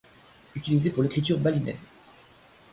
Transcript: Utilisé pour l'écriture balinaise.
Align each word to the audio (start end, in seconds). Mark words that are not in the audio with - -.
Utilisé 0.55 0.89
pour 0.89 1.03
l'écriture 1.03 1.37
balinaise. 1.37 1.85